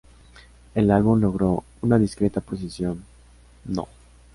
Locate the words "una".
1.83-1.99